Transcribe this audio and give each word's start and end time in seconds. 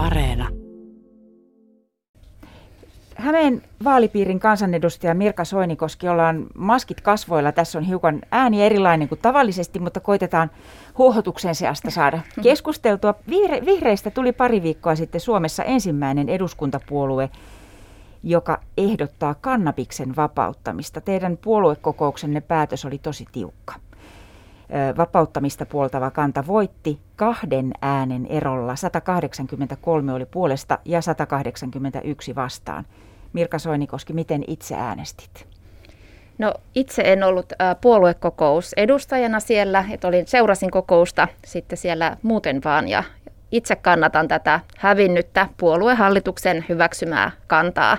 Areena. 0.00 0.48
Hämeen 3.14 3.62
vaalipiirin 3.84 4.40
kansanedustaja 4.40 5.14
Mirka 5.14 5.44
Soinikoski, 5.44 6.08
ollaan 6.08 6.46
maskit 6.54 7.00
kasvoilla. 7.00 7.52
Tässä 7.52 7.78
on 7.78 7.84
hiukan 7.84 8.20
ääni 8.30 8.62
erilainen 8.62 9.08
kuin 9.08 9.18
tavallisesti, 9.18 9.78
mutta 9.78 10.00
koitetaan 10.00 10.50
huohotuksen 10.98 11.54
seasta 11.54 11.90
saada 11.90 12.18
keskusteltua. 12.42 13.14
Vihre- 13.30 13.64
vihreistä 13.64 14.10
tuli 14.10 14.32
pari 14.32 14.62
viikkoa 14.62 14.94
sitten 14.94 15.20
Suomessa 15.20 15.64
ensimmäinen 15.64 16.28
eduskuntapuolue, 16.28 17.30
joka 18.22 18.60
ehdottaa 18.78 19.34
kannabiksen 19.34 20.16
vapauttamista. 20.16 21.00
Teidän 21.00 21.36
puoluekokouksenne 21.36 22.40
päätös 22.40 22.84
oli 22.84 22.98
tosi 22.98 23.24
tiukka. 23.32 23.74
Vapauttamista 24.96 25.66
puoltava 25.66 26.10
kanta 26.10 26.46
voitti 26.46 26.98
kahden 27.16 27.72
äänen 27.82 28.26
erolla. 28.26 28.76
183 28.76 30.12
oli 30.12 30.26
puolesta 30.26 30.78
ja 30.84 31.02
181 31.02 32.34
vastaan. 32.34 32.84
Mirka 33.32 33.58
Soinikoski, 33.58 34.12
miten 34.12 34.44
itse 34.46 34.74
äänestit? 34.74 35.46
No 36.38 36.54
itse 36.74 37.02
en 37.02 37.22
ollut 37.24 37.52
puoluekokous 37.80 38.72
edustajana 38.76 39.40
siellä, 39.40 39.84
että 39.90 40.08
olin, 40.08 40.26
seurasin 40.26 40.70
kokousta 40.70 41.28
sitten 41.44 41.78
siellä 41.78 42.16
muuten 42.22 42.60
vaan 42.64 42.88
ja 42.88 43.04
itse 43.52 43.76
kannatan 43.76 44.28
tätä 44.28 44.60
hävinnyttä 44.76 45.48
puoluehallituksen 45.56 46.64
hyväksymää 46.68 47.30
kantaa. 47.46 47.98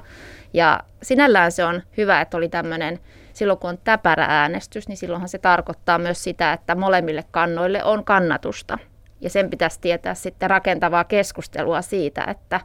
Ja 0.54 0.80
sinällään 1.04 1.52
se 1.52 1.66
on 1.66 1.82
hyvä, 1.98 2.22
että 2.22 2.38
oli 2.38 2.50
tämmöinen, 2.50 3.00
silloin 3.42 3.60
kun 3.60 3.70
on 3.70 3.78
täpärä 3.84 4.26
äänestys, 4.30 4.88
niin 4.88 4.98
silloinhan 4.98 5.30
se 5.30 5.38
tarkoittaa 5.38 5.98
myös 5.98 6.24
sitä, 6.24 6.54
että 6.54 6.76
molemmille 6.76 7.24
kannoille 7.32 7.84
on 7.84 8.04
kannatusta. 8.04 8.78
Ja 9.22 9.30
sen 9.30 9.50
pitäisi 9.50 9.82
tietää 9.82 10.14
sitten 10.14 10.50
rakentavaa 10.50 11.04
keskustelua 11.04 11.82
siitä, 11.82 12.24
että, 12.24 12.60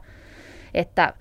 että 0.73 1.13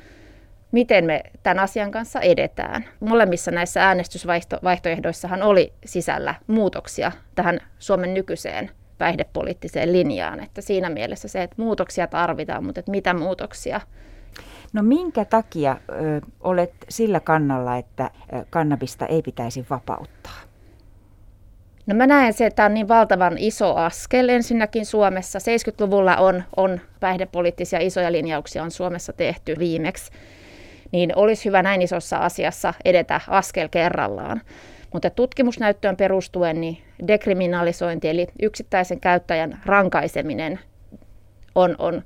miten 0.73 1.05
me 1.05 1.23
tämän 1.43 1.59
asian 1.59 1.91
kanssa 1.91 2.21
edetään. 2.21 2.85
Molemmissa 3.01 3.51
näissä 3.51 3.87
äänestysvaihtoehdoissahan 3.87 5.43
oli 5.43 5.73
sisällä 5.85 6.35
muutoksia 6.47 7.13
tähän 7.35 7.61
Suomen 7.79 8.15
nykyiseen 8.15 8.71
päihdepoliittiseen 8.99 9.93
linjaan. 9.93 10.43
Että 10.43 10.61
siinä 10.61 10.91
mielessä 10.91 11.29
se, 11.29 11.43
että 11.43 11.63
muutoksia 11.63 12.07
tarvitaan, 12.07 12.65
mutta 12.65 12.81
että 12.81 12.91
mitä 12.91 13.15
muutoksia. 13.15 13.81
No 14.73 14.83
minkä 14.83 15.25
takia 15.25 15.77
ö, 15.89 16.21
olet 16.41 16.73
sillä 16.89 17.21
kannalla, 17.21 17.77
että 17.77 18.11
kannabista 18.51 19.07
ei 19.07 19.23
pitäisi 19.23 19.67
vapauttaa? 19.71 20.41
No 21.87 21.95
mä 21.95 22.07
näen 22.07 22.33
se, 22.33 22.47
että 22.47 22.57
tämä 22.57 22.67
on 22.67 22.75
niin 22.75 22.89
valtavan 22.89 23.39
iso 23.39 23.75
askel 23.75 24.29
ensinnäkin 24.29 24.87
Suomessa. 24.87 25.39
70-luvulla 25.39 26.17
on, 26.17 26.43
on 26.57 26.81
päihdepoliittisia 27.01 27.81
isoja 27.81 28.13
linjauksia 28.13 28.63
on 28.63 28.71
Suomessa 28.71 29.13
tehty 29.13 29.55
viimeksi 29.59 30.13
niin 30.93 31.13
olisi 31.17 31.45
hyvä 31.45 31.63
näin 31.63 31.83
isossa 31.83 32.17
asiassa 32.17 32.75
edetä 32.85 33.21
askel 33.29 33.69
kerrallaan. 33.69 34.41
Mutta 34.93 35.11
tutkimusnäyttöön 35.11 35.97
perustuen 35.97 36.61
niin 36.61 36.79
dekriminalisointi 37.09 38.09
eli 38.09 38.27
yksittäisen 38.43 39.01
käyttäjän 39.01 39.61
rankaiseminen 39.67 40.59
on, 41.55 41.77
on 41.79 42.03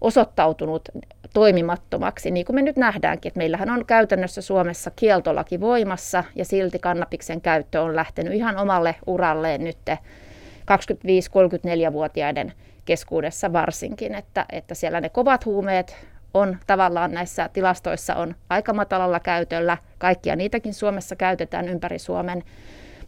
osoittautunut 0.00 0.88
toimimattomaksi, 1.36 2.30
niin 2.30 2.46
kuin 2.46 2.54
me 2.54 2.62
nyt 2.62 2.76
nähdäänkin, 2.76 3.30
että 3.30 3.38
meillähän 3.38 3.70
on 3.70 3.86
käytännössä 3.86 4.42
Suomessa 4.42 4.90
kieltolaki 4.96 5.60
voimassa 5.60 6.24
ja 6.34 6.44
silti 6.44 6.78
kannabiksen 6.78 7.40
käyttö 7.40 7.82
on 7.82 7.96
lähtenyt 7.96 8.32
ihan 8.32 8.56
omalle 8.56 8.94
uralleen 9.06 9.64
nyt 9.64 9.78
25-34-vuotiaiden 9.90 12.52
keskuudessa 12.84 13.52
varsinkin, 13.52 14.14
että, 14.14 14.46
että 14.52 14.74
siellä 14.74 15.00
ne 15.00 15.08
kovat 15.08 15.46
huumeet 15.46 15.96
on 16.34 16.58
tavallaan 16.66 17.12
näissä 17.12 17.50
tilastoissa 17.52 18.14
on 18.14 18.34
aika 18.50 18.72
matalalla 18.72 19.20
käytöllä. 19.20 19.78
Kaikkia 19.98 20.36
niitäkin 20.36 20.74
Suomessa 20.74 21.16
käytetään 21.16 21.68
ympäri 21.68 21.98
Suomen. 21.98 22.42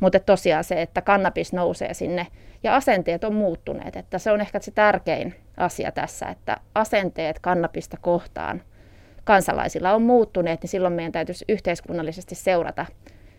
Mutta 0.01 0.21
tosiaan 0.21 0.65
se, 0.65 0.83
että 0.83 1.03
kannabis 1.03 1.53
nousee 1.53 1.95
sinne 1.95 2.27
ja 2.63 2.77
asenteet 2.77 3.25
on 3.25 3.35
muuttuneet. 3.35 3.97
Että 3.97 4.19
se 4.19 4.33
on 4.33 4.41
ehkä 4.41 4.61
se 4.61 4.71
tärkein 4.71 5.35
asia 5.57 5.93
tässä, 5.93 6.27
että 6.27 6.57
asenteet 6.75 7.39
kannabista 7.39 7.97
kohtaan 8.01 8.63
kansalaisilla 9.25 9.93
on 9.93 10.03
muuttuneet, 10.03 10.63
niin 10.63 10.71
silloin 10.71 10.95
meidän 10.95 11.13
täytyisi 11.13 11.45
yhteiskunnallisesti 11.49 12.35
seurata 12.35 12.87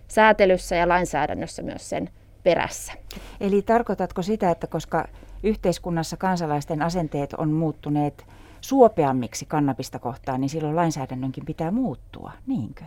säätelyssä 0.08 0.76
ja 0.76 0.88
lainsäädännössä 0.90 1.62
myös 1.62 1.90
sen 1.90 2.10
perässä. 2.44 2.94
Eli 3.42 3.62
tarkoitatko 3.62 4.22
sitä, 4.22 4.52
että 4.52 4.68
koska 4.68 5.08
yhteiskunnassa 5.44 6.18
kansalaisten 6.18 6.82
asenteet 6.82 7.34
on 7.34 7.52
muuttuneet 7.52 8.26
suopeammiksi 8.62 9.46
kannabista 9.46 10.00
kohtaan, 10.00 10.42
niin 10.42 10.50
silloin 10.50 10.76
lainsäädännönkin 10.76 11.46
pitää 11.46 11.72
muuttua, 11.72 12.32
niinkö? 12.48 12.84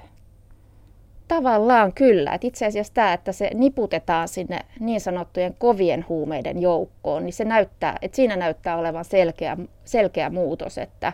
Tavallaan 1.34 1.92
kyllä. 1.92 2.34
Et 2.34 2.44
itse 2.44 2.66
asiassa 2.66 2.94
tämä, 2.94 3.12
että 3.12 3.32
se 3.32 3.50
niputetaan 3.54 4.28
sinne 4.28 4.60
niin 4.80 5.00
sanottujen 5.00 5.54
kovien 5.58 6.04
huumeiden 6.08 6.62
joukkoon, 6.62 7.24
niin 7.24 7.32
se 7.32 7.44
näyttää, 7.44 7.98
että 8.02 8.16
siinä 8.16 8.36
näyttää 8.36 8.76
olevan 8.76 9.04
selkeä, 9.04 9.56
selkeä 9.84 10.30
muutos, 10.30 10.78
että, 10.78 11.12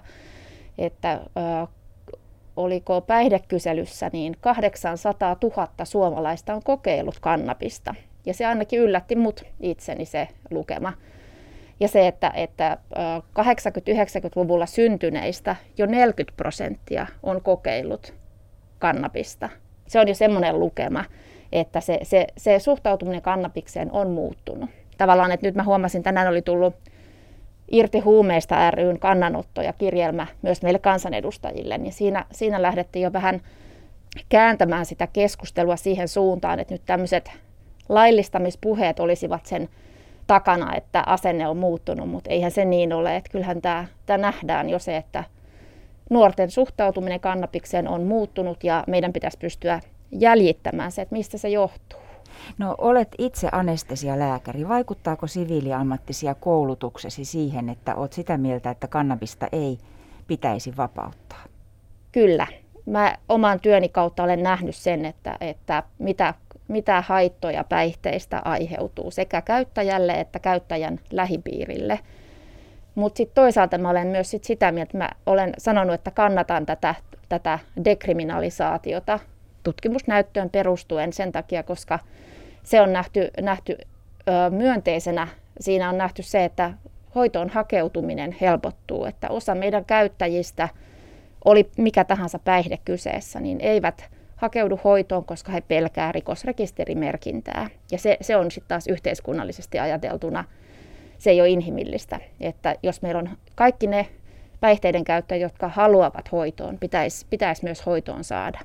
että 0.79 1.12
äh, 1.12 1.69
oliko 2.56 3.01
päihdekyselyssä, 3.01 4.11
niin 4.12 4.37
800 4.41 5.37
000 5.43 5.69
suomalaista 5.84 6.55
on 6.55 6.62
kokeillut 6.62 7.19
kannabista. 7.21 7.95
Ja 8.27 8.35
se 8.35 8.47
ainakin 8.47 8.81
yllätti 8.81 9.17
mut 9.17 9.45
itseni 9.61 10.05
se 10.05 10.29
lukema. 10.50 10.93
Ja 11.81 11.89
se, 11.89 12.06
että, 12.06 12.33
että 12.35 12.79
80-90-luvulla 13.39 14.67
syntyneistä 14.67 15.56
jo 15.77 15.87
40 15.87 16.37
prosenttia 16.37 17.06
on 17.23 17.43
kokeillut 17.43 18.15
kannabista. 18.79 19.49
Se 19.88 20.00
on 20.00 20.09
jo 20.09 20.15
semmoinen 20.15 20.60
lukema, 20.60 21.04
että 21.53 21.81
se, 21.81 21.99
se, 22.03 22.26
se 22.37 22.59
suhtautuminen 22.59 23.22
kannabikseen 23.22 23.93
on 23.93 24.10
muuttunut. 24.10 24.71
Tavallaan, 24.99 25.32
että 25.32 25.47
nyt 25.47 25.54
mä 25.54 25.62
huomasin, 25.65 26.03
tänään 26.03 26.28
oli 26.28 26.43
tullut 26.43 26.75
Irti 27.71 27.99
huumeista 27.99 28.71
ryn 28.71 28.99
kannanotto 28.99 29.62
ja 29.62 29.72
kirjelmä 29.72 30.26
myös 30.43 30.62
meille 30.62 30.78
kansanedustajille, 30.78 31.78
niin 31.78 31.93
siinä, 31.93 32.25
siinä 32.32 32.62
lähdettiin 32.62 33.03
jo 33.03 33.12
vähän 33.12 33.41
kääntämään 34.28 34.87
sitä 34.87 35.06
keskustelua 35.06 35.76
siihen 35.76 36.09
suuntaan, 36.09 36.60
että 36.60 36.75
nyt 36.75 36.82
tämmöiset 36.87 37.31
laillistamispuheet 37.88 39.00
olisivat 39.00 39.47
sen 39.47 39.69
takana, 40.26 40.76
että 40.76 41.03
asenne 41.06 41.49
on 41.49 41.56
muuttunut, 41.56 42.09
mutta 42.09 42.31
eihän 42.31 42.50
se 42.50 42.65
niin 42.65 42.93
ole. 42.93 43.16
Että 43.16 43.31
kyllähän 43.31 43.62
tämä, 43.62 43.84
tämä 44.06 44.19
nähdään 44.19 44.70
jo 44.70 44.78
se, 44.78 44.97
että 44.97 45.25
nuorten 46.10 46.50
suhtautuminen 46.50 47.20
kannabikseen 47.20 47.88
on 47.88 48.02
muuttunut 48.02 48.64
ja 48.64 48.84
meidän 48.86 49.12
pitäisi 49.12 49.38
pystyä 49.38 49.80
jäljittämään 50.12 50.92
se, 50.92 51.02
että 51.02 51.14
mistä 51.14 51.38
se 51.38 51.48
johtuu. 51.48 52.00
No 52.58 52.74
olet 52.78 53.08
itse 53.19 53.48
anestesialääkäri. 53.52 54.69
Vaikuttaako 54.69 55.26
siviiliammattisia 55.26 56.34
koulutuksesi 56.34 57.24
siihen, 57.24 57.69
että 57.69 57.94
olet 57.94 58.12
sitä 58.12 58.38
mieltä, 58.38 58.70
että 58.70 58.86
kannabista 58.88 59.48
ei 59.52 59.78
pitäisi 60.26 60.76
vapauttaa? 60.76 61.44
Kyllä. 62.12 62.46
Mä 62.86 63.16
oman 63.28 63.60
työni 63.60 63.88
kautta 63.88 64.22
olen 64.22 64.42
nähnyt 64.42 64.76
sen, 64.76 65.04
että, 65.04 65.36
että 65.40 65.82
mitä 65.98 66.34
mitä 66.69 67.00
haittoja 67.06 67.64
päihteistä 67.64 68.42
aiheutuu 68.44 69.10
sekä 69.10 69.42
käyttäjälle 69.42 70.12
että 70.12 70.38
käyttäjän 70.38 71.00
lähipiirille. 71.10 71.98
Mutta 72.98 73.16
sitten 73.16 73.34
toisaalta 73.34 73.78
mä 73.78 73.91
olen 73.91 74.06
myös 74.06 74.31
sit 74.31 74.44
sitä 74.44 74.72
mieltä, 74.72 74.88
että 74.88 74.98
mä 74.98 75.10
olen 75.26 75.53
sanonut, 75.59 75.94
että 75.94 76.10
kannatan 76.10 76.66
tätä, 76.66 76.94
tätä 77.28 77.59
dekriminalisaatiota 77.84 79.19
tutkimusnäyttöön 79.62 80.50
perustuen 80.50 81.12
sen 81.12 81.32
takia, 81.32 81.62
koska 81.62 81.98
se 82.62 82.81
on 82.81 82.92
nähty, 82.92 83.31
nähty 83.41 83.78
ö, 84.28 84.50
myönteisenä. 84.50 85.28
Siinä 85.60 85.88
on 85.88 85.98
nähty 85.98 86.22
se, 86.22 86.44
että 86.44 86.72
hoitoon 87.14 87.48
hakeutuminen 87.48 88.37
helpottuu, 88.41 89.04
että 89.04 89.28
osa 89.28 89.55
meidän 89.55 89.84
käyttäjistä, 89.84 90.69
oli 91.44 91.70
mikä 91.76 92.05
tahansa 92.05 92.38
päihde 92.38 92.78
kyseessä, 92.84 93.40
niin 93.40 93.61
eivät 93.61 94.05
hakeudu 94.37 94.81
hoitoon, 94.84 95.25
koska 95.25 95.52
he 95.52 95.61
pelkää 95.61 96.12
rikosrekisterimerkintää. 96.12 97.69
Ja 97.90 97.99
se, 97.99 98.17
se 98.20 98.37
on 98.37 98.50
sitten 98.50 98.69
taas 98.69 98.87
yhteiskunnallisesti 98.87 99.78
ajateltuna, 99.78 100.44
se 101.19 101.31
ei 101.31 101.41
ole 101.41 101.49
inhimillistä. 101.49 102.20
Että 102.41 102.75
jos 102.82 103.03
meillä 103.03 103.19
on 103.19 103.29
kaikki 103.55 103.87
ne 103.87 104.09
päihteiden 104.61 105.05
käyttäjät, 105.05 105.43
jotka 105.43 105.69
haluavat 105.69 106.32
hoitoon, 106.32 106.79
pitäisi, 106.79 107.26
pitäisi 107.31 107.65
myös 107.65 107.87
hoitoon 107.87 108.25
saada. 108.25 108.59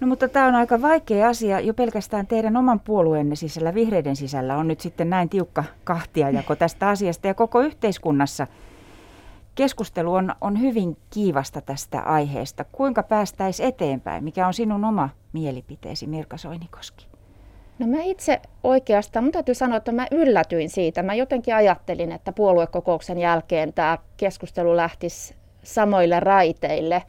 No 0.00 0.06
mutta 0.06 0.28
tämä 0.28 0.46
on 0.46 0.54
aika 0.54 0.82
vaikea 0.82 1.28
asia. 1.28 1.60
Jo 1.60 1.74
pelkästään 1.74 2.26
teidän 2.26 2.56
oman 2.56 2.80
puolueenne 2.80 3.36
sisällä, 3.36 3.74
vihreiden 3.74 4.16
sisällä, 4.16 4.56
on 4.56 4.68
nyt 4.68 4.80
sitten 4.80 5.10
näin 5.10 5.28
tiukka 5.28 5.64
kahtiajako 5.84 6.56
tästä 6.56 6.88
asiasta 6.88 7.26
ja 7.26 7.34
koko 7.34 7.60
yhteiskunnassa– 7.60 8.46
Keskustelu 9.54 10.14
on, 10.14 10.34
on 10.40 10.60
hyvin 10.60 10.96
kiivasta 11.10 11.60
tästä 11.60 12.00
aiheesta. 12.00 12.64
Kuinka 12.64 13.02
päästäisiin 13.02 13.68
eteenpäin? 13.68 14.24
Mikä 14.24 14.46
on 14.46 14.54
sinun 14.54 14.84
oma 14.84 15.08
mielipiteesi, 15.32 16.06
Mirka 16.06 16.36
Soinikoski? 16.36 17.11
No 17.82 17.88
mä 17.88 18.02
itse 18.02 18.40
oikeastaan, 18.62 19.24
mun 19.24 19.32
täytyy 19.32 19.54
sanoa, 19.54 19.76
että 19.76 19.92
mä 19.92 20.06
yllätyin 20.10 20.70
siitä. 20.70 21.02
Mä 21.02 21.14
jotenkin 21.14 21.54
ajattelin, 21.54 22.12
että 22.12 22.32
puoluekokouksen 22.32 23.18
jälkeen 23.18 23.72
tämä 23.72 23.98
keskustelu 24.16 24.76
lähtisi 24.76 25.34
samoille 25.62 26.20
raiteille 26.20 27.02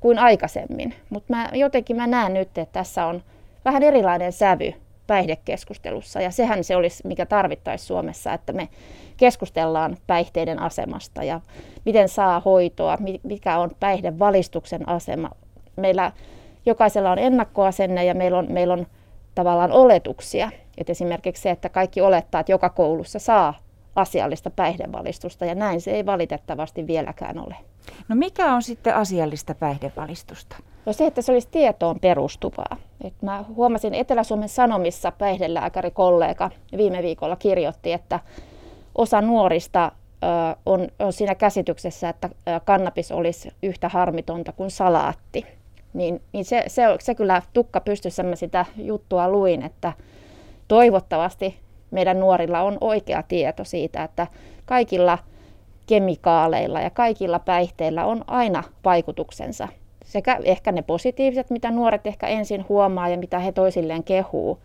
kuin 0.00 0.18
aikaisemmin. 0.18 0.94
Mutta 1.10 1.34
mä, 1.34 1.48
jotenkin 1.52 1.96
mä 1.96 2.06
näen 2.06 2.34
nyt, 2.34 2.58
että 2.58 2.72
tässä 2.72 3.06
on 3.06 3.22
vähän 3.64 3.82
erilainen 3.82 4.32
sävy 4.32 4.74
päihdekeskustelussa. 5.06 6.20
Ja 6.20 6.30
sehän 6.30 6.64
se 6.64 6.76
olisi, 6.76 7.06
mikä 7.06 7.26
tarvittaisi 7.26 7.86
Suomessa, 7.86 8.32
että 8.32 8.52
me 8.52 8.68
keskustellaan 9.16 9.96
päihteiden 10.06 10.58
asemasta 10.58 11.24
ja 11.24 11.40
miten 11.84 12.08
saa 12.08 12.40
hoitoa, 12.40 12.98
mikä 13.22 13.58
on 13.58 13.70
päihdevalistuksen 13.80 14.88
asema. 14.88 15.30
Meillä 15.76 16.12
jokaisella 16.66 17.12
on 17.12 17.18
ennakkoasenne 17.18 18.04
ja 18.04 18.14
meillä 18.14 18.38
on, 18.38 18.46
meillä 18.52 18.74
on 18.74 18.86
tavallaan 19.34 19.72
oletuksia. 19.72 20.50
Et 20.78 20.90
esimerkiksi 20.90 21.42
se, 21.42 21.50
että 21.50 21.68
kaikki 21.68 22.00
olettaa, 22.00 22.40
että 22.40 22.52
joka 22.52 22.70
koulussa 22.70 23.18
saa 23.18 23.54
asiallista 23.96 24.50
päihdevalistusta 24.50 25.44
ja 25.44 25.54
näin 25.54 25.80
se 25.80 25.90
ei 25.90 26.06
valitettavasti 26.06 26.86
vieläkään 26.86 27.38
ole. 27.38 27.54
No 28.08 28.16
mikä 28.16 28.54
on 28.54 28.62
sitten 28.62 28.94
asiallista 28.94 29.54
päihdevalistusta? 29.54 30.56
No 30.86 30.92
se, 30.92 31.06
että 31.06 31.22
se 31.22 31.32
olisi 31.32 31.48
tietoon 31.50 32.00
perustuvaa. 32.00 32.76
Et 33.04 33.22
mä 33.22 33.44
huomasin 33.54 33.94
Etelä-Suomen 33.94 34.48
Sanomissa 34.48 35.12
päihdelääkärikollega 35.12 36.50
viime 36.76 37.02
viikolla 37.02 37.36
kirjoitti, 37.36 37.92
että 37.92 38.20
osa 38.94 39.20
nuorista 39.20 39.92
on, 40.66 40.88
on 40.98 41.12
siinä 41.12 41.34
käsityksessä, 41.34 42.08
että 42.08 42.30
kannabis 42.64 43.12
olisi 43.12 43.52
yhtä 43.62 43.88
harmitonta 43.88 44.52
kuin 44.52 44.70
salaatti. 44.70 45.46
Niin, 45.94 46.22
niin 46.32 46.44
se, 46.44 46.64
se, 46.66 46.82
se 47.00 47.14
kyllä 47.14 47.42
tukka 47.52 47.80
pystyssä 47.80 48.22
mä 48.22 48.36
sitä 48.36 48.66
juttua 48.76 49.28
luin, 49.28 49.62
että 49.62 49.92
toivottavasti 50.68 51.58
meidän 51.90 52.20
nuorilla 52.20 52.60
on 52.60 52.78
oikea 52.80 53.22
tieto 53.22 53.64
siitä, 53.64 54.02
että 54.04 54.26
kaikilla 54.64 55.18
kemikaaleilla 55.86 56.80
ja 56.80 56.90
kaikilla 56.90 57.38
päihteillä 57.38 58.04
on 58.04 58.24
aina 58.26 58.62
vaikutuksensa. 58.84 59.68
Sekä 60.04 60.40
ehkä 60.44 60.72
ne 60.72 60.82
positiiviset, 60.82 61.50
mitä 61.50 61.70
nuoret 61.70 62.06
ehkä 62.06 62.26
ensin 62.26 62.64
huomaa 62.68 63.08
ja 63.08 63.18
mitä 63.18 63.38
he 63.38 63.52
toisilleen 63.52 64.04
kehuu. 64.04 64.58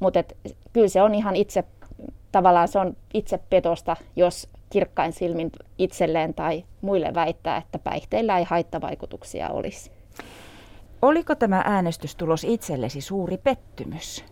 Mutta 0.00 0.24
kyllä 0.72 0.88
se 0.88 1.02
on 1.02 1.14
ihan 1.14 1.36
itse, 1.36 1.64
tavallaan 2.32 2.68
se 2.68 2.78
on 2.78 2.96
itse 3.14 3.38
petosta, 3.50 3.96
jos 4.16 4.48
kirkkain 4.70 5.12
silmin 5.12 5.50
itselleen 5.78 6.34
tai 6.34 6.64
muille 6.80 7.14
väittää, 7.14 7.56
että 7.56 7.78
päihteillä 7.78 8.38
ei 8.38 8.44
haittavaikutuksia 8.44 9.50
olisi. 9.50 9.95
Oliko 11.02 11.34
tämä 11.34 11.62
äänestystulos 11.64 12.44
itsellesi 12.44 13.00
suuri 13.00 13.36
pettymys? 13.36 14.24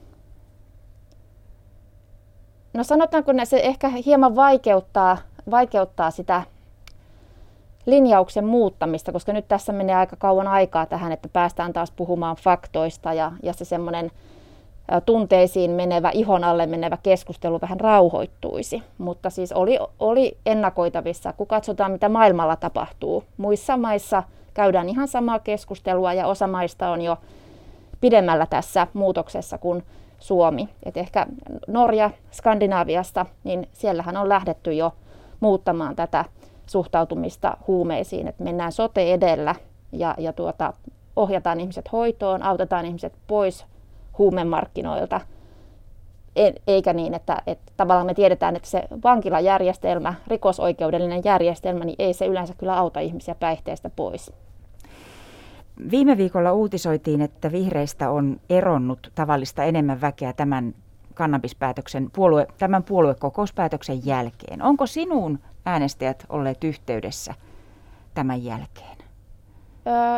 No 2.74 2.84
sanotaanko, 2.84 3.30
että 3.30 3.44
se 3.44 3.60
ehkä 3.62 3.88
hieman 3.88 4.36
vaikeuttaa, 4.36 5.18
vaikeuttaa 5.50 6.10
sitä 6.10 6.42
linjauksen 7.86 8.44
muuttamista, 8.44 9.12
koska 9.12 9.32
nyt 9.32 9.48
tässä 9.48 9.72
menee 9.72 9.96
aika 9.96 10.16
kauan 10.16 10.48
aikaa 10.48 10.86
tähän, 10.86 11.12
että 11.12 11.28
päästään 11.28 11.72
taas 11.72 11.90
puhumaan 11.90 12.36
faktoista 12.36 13.12
ja, 13.12 13.32
ja 13.42 13.52
se 13.52 13.64
semmoinen 13.64 14.10
tunteisiin 15.06 15.70
menevä, 15.70 16.10
ihon 16.10 16.44
alle 16.44 16.66
menevä 16.66 16.98
keskustelu 17.02 17.60
vähän 17.60 17.80
rauhoittuisi. 17.80 18.82
Mutta 18.98 19.30
siis 19.30 19.52
oli, 19.52 19.78
oli 19.98 20.38
ennakoitavissa, 20.46 21.32
kun 21.32 21.46
katsotaan 21.46 21.92
mitä 21.92 22.08
maailmalla 22.08 22.56
tapahtuu. 22.56 23.24
Muissa 23.36 23.76
maissa 23.76 24.22
käydään 24.54 24.88
ihan 24.88 25.08
samaa 25.08 25.38
keskustelua 25.38 26.12
ja 26.12 26.26
osa 26.26 26.46
maista 26.46 26.90
on 26.90 27.00
jo 27.00 27.16
pidemmällä 28.00 28.46
tässä 28.46 28.86
muutoksessa 28.94 29.58
kuin 29.58 29.82
Suomi. 30.18 30.68
Et 30.82 30.96
ehkä 30.96 31.26
Norja 31.66 32.10
Skandinaaviasta, 32.30 33.26
niin 33.44 33.68
siellähän 33.72 34.16
on 34.16 34.28
lähdetty 34.28 34.72
jo 34.72 34.92
muuttamaan 35.40 35.96
tätä 35.96 36.24
suhtautumista 36.66 37.56
huumeisiin, 37.66 38.28
että 38.28 38.44
mennään 38.44 38.72
sote 38.72 39.14
edellä 39.14 39.54
ja, 39.92 40.14
ja 40.18 40.32
tuota, 40.32 40.72
ohjataan 41.16 41.60
ihmiset 41.60 41.92
hoitoon, 41.92 42.42
autetaan 42.42 42.86
ihmiset 42.86 43.12
pois 43.26 43.66
huumemarkkinoilta, 44.18 45.20
e, 46.36 46.50
eikä 46.66 46.92
niin, 46.92 47.14
että, 47.14 47.42
että 47.46 47.72
tavallaan 47.76 48.06
me 48.06 48.14
tiedetään, 48.14 48.56
että 48.56 48.68
se 48.68 48.82
vankilajärjestelmä, 49.04 50.14
rikosoikeudellinen 50.26 51.22
järjestelmä, 51.24 51.84
niin 51.84 51.96
ei 51.98 52.14
se 52.14 52.26
yleensä 52.26 52.54
kyllä 52.58 52.78
auta 52.78 53.00
ihmisiä 53.00 53.34
päihteestä 53.34 53.90
pois. 53.96 54.32
Viime 55.90 56.16
viikolla 56.16 56.52
uutisoitiin, 56.52 57.20
että 57.20 57.52
vihreistä 57.52 58.10
on 58.10 58.40
eronnut 58.50 59.12
tavallista 59.14 59.64
enemmän 59.64 60.00
väkeä 60.00 60.32
tämän 60.32 60.74
kannabispäätöksen, 61.14 62.10
puolue, 62.10 62.46
tämän 62.58 62.82
puoluekokouspäätöksen 62.82 64.06
jälkeen. 64.06 64.62
Onko 64.62 64.86
sinun 64.86 65.38
äänestäjät 65.66 66.26
olleet 66.28 66.64
yhteydessä 66.64 67.34
tämän 68.14 68.44
jälkeen? 68.44 68.96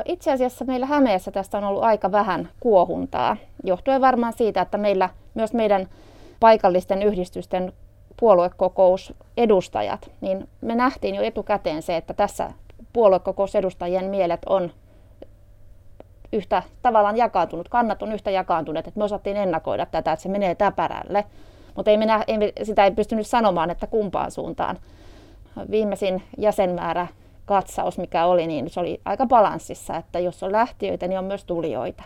Itse 0.05 0.33
asiassa 0.33 0.65
meillä 0.65 0.87
Hämeessä 0.87 1.31
tästä 1.31 1.59
on 1.59 1.65
ollut 1.65 1.83
aika 1.83 2.13
vähän 2.13 2.49
kuohuntaa, 2.61 3.37
johtuen 3.65 4.01
varmaan 4.01 4.33
siitä, 4.33 4.61
että 4.61 4.79
meillä 4.79 5.11
myös 5.35 5.53
meidän 5.53 5.89
paikallisten 6.41 7.03
yhdistysten 7.03 7.73
puoluekokousedustajat, 8.21 10.11
niin 10.21 10.49
me 10.61 10.75
nähtiin 10.75 11.15
jo 11.15 11.23
etukäteen 11.23 11.83
se, 11.83 11.97
että 11.97 12.15
tässä 12.15 12.53
puoluekokousedustajien 12.93 14.05
mielet 14.05 14.41
on 14.47 14.71
yhtä 16.37 16.63
tavallaan 16.83 17.17
jakaantunut, 17.17 17.69
kannat 17.69 18.03
on 18.03 18.13
yhtä 18.13 18.31
jakaantuneet, 18.31 18.87
että 18.87 18.99
me 18.99 19.05
osattiin 19.05 19.37
ennakoida 19.37 19.87
tätä, 19.87 20.13
että 20.13 20.23
se 20.23 20.29
menee 20.29 20.55
täpärälle. 20.55 21.25
Mutta 21.77 21.91
ei 21.91 21.97
minä, 21.97 22.25
ei, 22.27 22.53
sitä 22.63 22.85
ei 22.85 22.91
pystynyt 22.91 23.27
sanomaan, 23.27 23.71
että 23.71 23.87
kumpaan 23.87 24.31
suuntaan. 24.31 24.79
Viimeisin 25.71 26.23
jäsenmäärä 26.39 27.07
katsaus, 27.45 27.99
mikä 27.99 28.27
oli, 28.27 28.47
niin 28.47 28.71
se 28.71 28.81
oli 28.81 29.01
aika 29.05 29.27
balanssissa, 29.27 29.97
että 29.97 30.19
jos 30.19 30.43
on 30.43 30.53
lähtiöitä, 30.53 31.09
niin 31.09 31.19
on 31.19 31.25
myös 31.25 31.45
tulijoita. 31.45 32.03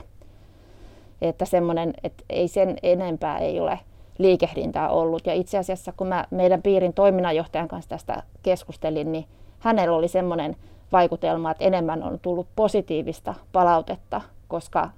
Että 1.23 1.45
semmoinen, 1.45 1.95
että 2.05 2.25
ei 2.31 2.49
sen 2.49 2.77
enempää 2.83 3.39
ei 3.39 3.61
ole 3.61 3.79
liikehdintää 4.19 4.89
ollut. 4.89 5.27
Ja 5.27 5.35
itse 5.35 5.59
asiassa, 5.59 5.93
kun 5.97 6.07
mä 6.07 6.25
meidän 6.31 6.63
piirin 6.63 6.93
toiminnanjohtajan 6.93 7.69
kanssa 7.69 7.89
tästä 7.89 8.23
keskustelin, 8.43 9.13
niin 9.13 9.25
hänellä 9.59 9.97
oli 9.97 10.09
semmoinen 10.09 10.57
vaikutelma, 10.93 11.51
että 11.51 11.65
enemmän 11.65 12.03
on 12.03 12.19
tullut 12.19 12.47
positiivista 12.57 13.35
palautetta, 13.53 14.21
koska 14.49 14.91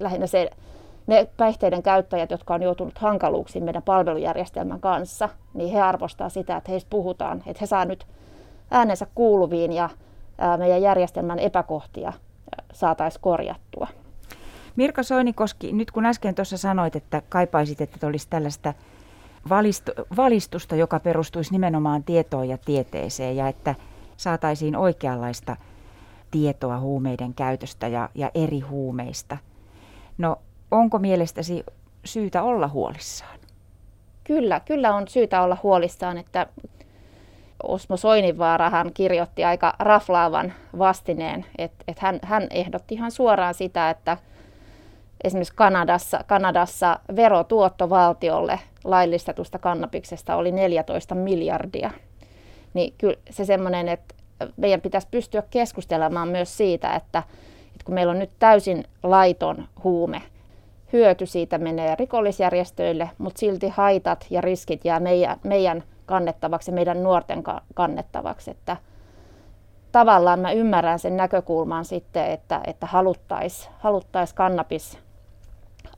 lähinnä 0.00 0.26
se, 0.26 0.50
ne 1.06 1.28
päihteiden 1.36 1.82
käyttäjät, 1.82 2.30
jotka 2.30 2.54
on 2.54 2.62
joutunut 2.62 2.98
hankaluuksiin 2.98 3.64
meidän 3.64 3.82
palvelujärjestelmän 3.82 4.80
kanssa, 4.80 5.28
niin 5.54 5.72
he 5.72 5.80
arvostaa 5.80 6.28
sitä, 6.28 6.56
että 6.56 6.70
heistä 6.70 6.90
puhutaan, 6.90 7.38
että 7.38 7.60
he 7.60 7.66
saa 7.66 7.84
nyt 7.84 8.06
äänensä 8.70 9.06
kuuluviin 9.14 9.72
ja 9.72 9.90
meidän 10.58 10.82
järjestelmän 10.82 11.38
epäkohtia 11.38 12.12
saataisiin 12.72 13.22
korjattua. 13.22 13.88
Mirka 14.76 15.02
Soinikoski, 15.02 15.72
nyt 15.72 15.90
kun 15.90 16.06
äsken 16.06 16.34
tuossa 16.34 16.56
sanoit, 16.56 16.96
että 16.96 17.22
kaipaisit, 17.28 17.80
että 17.80 18.06
olisi 18.06 18.28
tällaista 18.30 18.74
valistusta, 20.16 20.76
joka 20.76 21.00
perustuisi 21.00 21.52
nimenomaan 21.52 22.04
tietoon 22.04 22.48
ja 22.48 22.58
tieteeseen 22.58 23.36
ja 23.36 23.48
että 23.48 23.74
saataisiin 24.24 24.76
oikeanlaista 24.76 25.56
tietoa 26.30 26.80
huumeiden 26.80 27.34
käytöstä 27.34 27.88
ja, 27.88 28.08
ja 28.14 28.30
eri 28.34 28.60
huumeista. 28.60 29.36
No 30.18 30.36
onko 30.70 30.98
mielestäsi 30.98 31.64
syytä 32.04 32.42
olla 32.42 32.68
huolissaan? 32.68 33.38
Kyllä, 34.24 34.60
kyllä 34.60 34.94
on 34.94 35.08
syytä 35.08 35.42
olla 35.42 35.56
huolissaan, 35.62 36.18
että 36.18 36.46
Osmo 37.62 37.96
Soininvaarahan 37.96 38.90
kirjoitti 38.94 39.44
aika 39.44 39.74
raflaavan 39.78 40.52
vastineen, 40.78 41.46
että, 41.58 41.84
että 41.88 42.06
hän, 42.06 42.18
hän 42.22 42.46
ehdotti 42.50 42.94
ihan 42.94 43.10
suoraan 43.10 43.54
sitä, 43.54 43.90
että 43.90 44.16
esimerkiksi 45.24 45.54
Kanadassa, 45.54 46.24
Kanadassa 46.26 47.00
verotuotto 47.16 47.90
valtiolle 47.90 48.60
laillistetusta 48.84 49.58
kannabiksesta 49.58 50.36
oli 50.36 50.52
14 50.52 51.14
miljardia 51.14 51.90
niin 52.74 52.94
kyllä 52.98 53.16
se 53.30 53.44
semmoinen, 53.44 53.88
että 53.88 54.14
meidän 54.56 54.80
pitäisi 54.80 55.08
pystyä 55.10 55.42
keskustelemaan 55.50 56.28
myös 56.28 56.56
siitä, 56.56 56.94
että, 56.94 57.22
että 57.66 57.84
kun 57.84 57.94
meillä 57.94 58.10
on 58.10 58.18
nyt 58.18 58.30
täysin 58.38 58.84
laiton 59.02 59.68
huume, 59.84 60.22
hyöty 60.92 61.26
siitä 61.26 61.58
menee 61.58 61.94
rikollisjärjestöille, 61.98 63.10
mutta 63.18 63.38
silti 63.38 63.68
haitat 63.68 64.26
ja 64.30 64.40
riskit 64.40 64.84
jää 64.84 65.00
meidän, 65.00 65.36
meidän 65.44 65.82
kannettavaksi 66.06 66.70
ja 66.70 66.74
meidän 66.74 67.02
nuorten 67.02 67.42
kannettavaksi. 67.74 68.50
Että 68.50 68.76
tavallaan 69.92 70.40
mä 70.40 70.52
ymmärrän 70.52 70.98
sen 70.98 71.16
näkökulman 71.16 71.84
sitten, 71.84 72.26
että, 72.26 72.60
että 72.66 72.86
haluttaisiin 72.86 73.72
haluttais 73.78 74.32
kannabis 74.32 74.98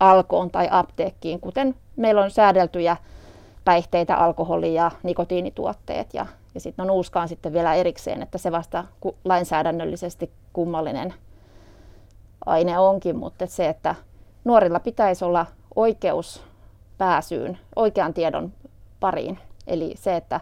alkoon 0.00 0.50
tai 0.50 0.68
apteekkiin, 0.71 1.40
kuten 1.40 1.75
meillä 1.97 2.23
on 2.23 2.30
säädeltyjä 2.30 2.97
päihteitä, 3.64 4.16
alkoholia, 4.16 4.90
nikotiinituotteet 5.02 6.14
ja, 6.14 6.26
ja 6.56 6.60
sitten 6.60 6.82
on 6.82 6.90
uuskaan 6.90 7.28
sitten 7.28 7.52
vielä 7.52 7.75
erikseen, 7.75 8.22
että 8.22 8.38
se 8.38 8.52
vasta 8.52 8.84
lainsäädännöllisesti 9.25 10.30
kummallinen 10.52 11.14
aine 12.46 12.78
onkin, 12.78 13.16
mutta 13.16 13.46
se, 13.46 13.68
että 13.68 13.94
nuorilla 14.44 14.80
pitäisi 14.80 15.25
olla 15.25 15.46
oikeus 15.76 16.42
pääsyyn, 16.98 17.58
oikean 17.76 18.14
tiedon 18.14 18.52
pariin. 19.00 19.38
Eli 19.66 19.94
se, 19.96 20.16
että, 20.16 20.40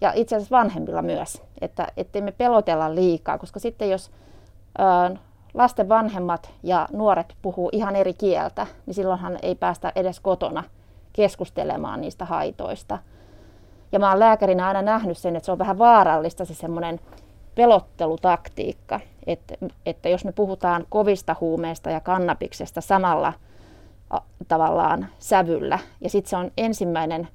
ja 0.00 0.12
itse 0.14 0.36
asiassa 0.36 0.56
vanhemmilla 0.56 1.02
myös, 1.02 1.42
että 1.60 1.88
ettei 1.96 2.22
me 2.22 2.32
pelotella 2.32 2.94
liikaa, 2.94 3.38
koska 3.38 3.60
sitten 3.60 3.90
jos 3.90 4.10
ö, 4.80 5.16
lasten 5.54 5.88
vanhemmat 5.88 6.50
ja 6.62 6.88
nuoret 6.92 7.34
puhuu 7.42 7.68
ihan 7.72 7.96
eri 7.96 8.14
kieltä, 8.14 8.66
niin 8.86 8.94
silloinhan 8.94 9.38
ei 9.42 9.54
päästä 9.54 9.92
edes 9.94 10.20
kotona 10.20 10.64
keskustelemaan 11.12 12.00
niistä 12.00 12.24
haitoista. 12.24 12.98
Ja 13.92 13.98
mä 13.98 14.10
oon 14.10 14.20
lääkärinä 14.20 14.66
aina 14.66 14.82
nähnyt 14.82 15.18
sen, 15.18 15.36
että 15.36 15.44
se 15.46 15.52
on 15.52 15.58
vähän 15.58 15.78
vaarallista 15.78 16.44
se 16.44 16.54
semmoinen 16.54 17.00
pelottelutaktiikka, 17.54 19.00
että, 19.26 19.54
että 19.86 20.08
jos 20.08 20.24
me 20.24 20.32
puhutaan 20.32 20.86
kovista 20.88 21.36
huumeista 21.40 21.90
ja 21.90 22.00
kannabiksesta 22.00 22.80
samalla 22.80 23.32
tavallaan 24.48 25.06
sävyllä, 25.18 25.78
ja 26.00 26.10
sitten 26.10 26.30
se 26.30 26.36
on 26.36 26.50
ensimmäinen 26.56 27.28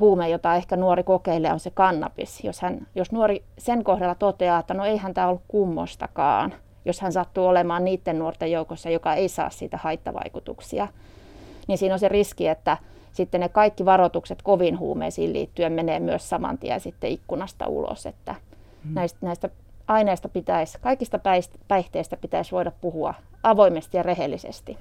huume, 0.00 0.28
jota 0.28 0.54
ehkä 0.54 0.76
nuori 0.76 1.02
kokeilee, 1.02 1.52
on 1.52 1.60
se 1.60 1.70
kannabis. 1.70 2.44
Jos, 2.44 2.60
hän, 2.60 2.86
jos 2.94 3.12
nuori 3.12 3.44
sen 3.58 3.84
kohdalla 3.84 4.14
toteaa, 4.14 4.58
että 4.58 4.74
no 4.74 4.84
eihän 4.84 5.14
tämä 5.14 5.28
ollut 5.28 5.42
kummostakaan, 5.48 6.54
jos 6.84 7.00
hän 7.00 7.12
sattuu 7.12 7.46
olemaan 7.46 7.84
niiden 7.84 8.18
nuorten 8.18 8.52
joukossa, 8.52 8.90
joka 8.90 9.14
ei 9.14 9.28
saa 9.28 9.50
siitä 9.50 9.76
haittavaikutuksia, 9.76 10.88
niin 11.68 11.78
siinä 11.78 11.94
on 11.94 11.98
se 11.98 12.08
riski, 12.08 12.48
että 12.48 12.76
sitten 13.12 13.40
ne 13.40 13.48
kaikki 13.48 13.84
varoitukset 13.84 14.42
kovin 14.42 14.78
huumeisiin 14.78 15.32
liittyen 15.32 15.72
menee 15.72 16.00
myös 16.00 16.28
saman 16.28 16.58
tien 16.58 16.80
sitten 16.80 17.10
ikkunasta 17.10 17.66
ulos, 17.66 18.06
että 18.06 18.34
hmm. 18.84 18.94
näistä, 18.94 19.18
näistä 19.22 19.50
aineista 19.88 20.28
pitäisi, 20.28 20.78
kaikista 20.80 21.20
päihteistä 21.68 22.16
pitäisi 22.16 22.52
voida 22.52 22.72
puhua 22.80 23.14
avoimesti 23.42 23.96
ja 23.96 24.02
rehellisesti. 24.02 24.78